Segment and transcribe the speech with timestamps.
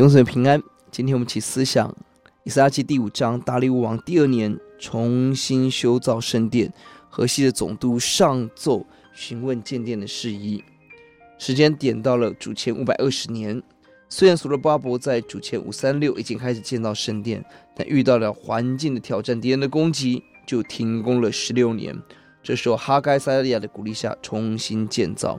[0.00, 1.94] 永存平安，今天我们起思想
[2.44, 6.72] 以斯拉记第五章，大力乌王第二年重新修造圣殿，
[7.10, 10.64] 河西的总督上奏询问建殿的事宜。
[11.36, 13.62] 时间点到了主前五百二十年。
[14.08, 17.44] 虽然所罗巴伯在主前五三六已经开始建造圣殿，
[17.76, 21.94] 但遇到了环境的挑战、敌人的攻击，就停工了十六年。
[22.42, 25.38] 这时候哈该、撒迦利亚的鼓励下，重新建造。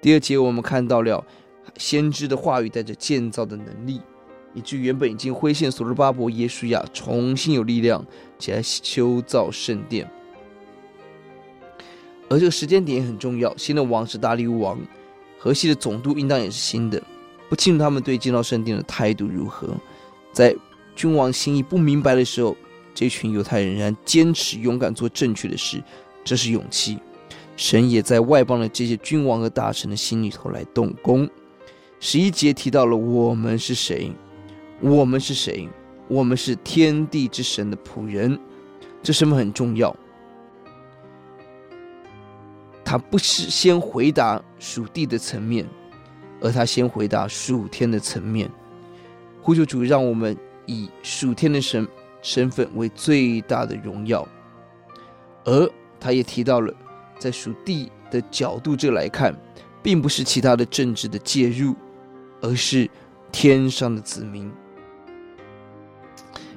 [0.00, 1.26] 第二节我们看到了。
[1.76, 4.00] 先知的话语带着建造的能力，
[4.54, 8.04] 以致原本已经灰线所罗巴伯、耶书亚重新有力量
[8.38, 10.08] 起来修造圣殿。
[12.30, 14.78] 而这个时间点也很重要，新的王是大利乌王，
[15.38, 17.02] 河西的总督应当也是新的。
[17.48, 19.74] 不清楚他们对建造圣殿的态度如何，
[20.32, 20.54] 在
[20.94, 22.54] 君王心意不明白的时候，
[22.94, 25.82] 这群犹太人仍然坚持勇敢做正确的事，
[26.22, 26.98] 这是勇气。
[27.56, 31.28] 神也在外邦的这些君王和大臣的心里头来动工。
[32.00, 34.12] 十一节提到了我们是谁？
[34.80, 35.68] 我们是谁？
[36.06, 38.38] 我们是天地之神的仆人。
[39.02, 39.94] 这什么很重要？
[42.84, 45.66] 他不是先回答属地的层面，
[46.40, 48.50] 而他先回答属天的层面。
[49.42, 51.86] 呼求主，让我们以属天的神
[52.22, 54.26] 身份为最大的荣耀。
[55.44, 56.72] 而他也提到了，
[57.18, 59.34] 在属地的角度这来看，
[59.82, 61.74] 并不是其他的政治的介入。
[62.40, 62.88] 而是
[63.30, 64.50] 天上的子民，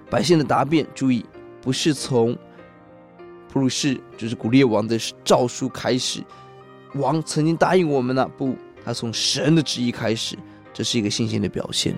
[0.10, 0.86] 百姓的答辩。
[0.94, 1.26] 注意，
[1.62, 2.38] 不是从
[3.52, 6.24] 普鲁士，就是古列王的诏书开始。
[6.96, 10.38] 王曾经答应我们了、不，他从神的旨意开始。
[10.74, 11.94] 这是一个信心的表现。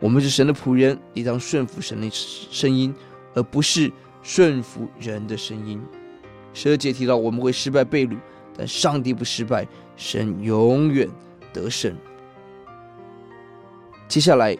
[0.00, 2.94] 我们是神的仆人，应当顺服神的声音，
[3.34, 3.90] 而不是
[4.22, 5.80] 顺服人的声音。
[6.54, 8.16] 十二节提到我们会失败被掳，
[8.56, 11.08] 但上帝不失败，神永远
[11.52, 11.94] 得胜。
[14.08, 14.56] 接下来，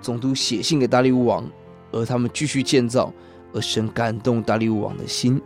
[0.00, 1.46] 总督写信给大利乌王，
[1.92, 3.12] 而他们继续建造，
[3.52, 5.40] 而神感动大利乌王的心。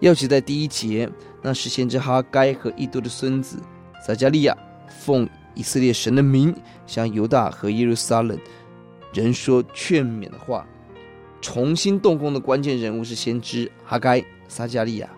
[0.00, 1.08] 要写在第一节，
[1.42, 3.58] 那是先知哈该和伊多的孙子
[4.04, 4.56] 撒迦利亚
[4.88, 6.54] 奉以色列神的名，
[6.86, 8.38] 向犹大和耶路撒冷
[9.12, 10.66] 人说劝勉的话。
[11.42, 15.10] 重新动工的关键人物是先知哈该、撒迦利亚，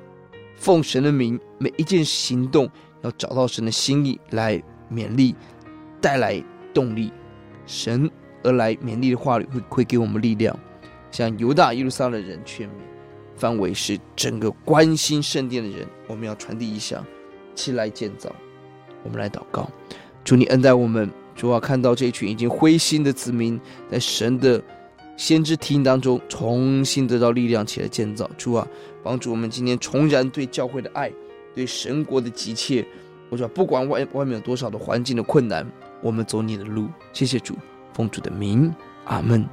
[0.56, 2.68] 奉神的名，每一件行动
[3.02, 4.60] 要找到神的心意来
[4.92, 5.36] 勉励，
[6.00, 6.42] 带来
[6.74, 7.12] 动力。
[7.66, 8.10] 神
[8.42, 10.56] 而来勉励的话语会会给我们力量，
[11.10, 12.70] 向犹大耶路撒冷人劝勉，
[13.36, 17.04] 范围是整个关心圣殿的人，我们要传递一下，
[17.54, 18.34] 起来建造。
[19.02, 19.68] 我们来祷告，
[20.24, 23.60] 主你恩待我们，主要看到这群已经灰心的子民，
[23.90, 24.62] 在神的
[25.16, 28.30] 先知提醒当中重新得到力量，起来建造。
[28.36, 28.66] 主啊，
[29.02, 31.12] 帮助我们今天重燃对教会的爱，
[31.54, 32.86] 对神国的急切。
[33.28, 35.66] 我说，不管外外面有多少的环境的困难。
[36.00, 37.56] 我们走你的路，谢谢主，
[37.92, 38.74] 奉主的名，
[39.04, 39.46] 阿门。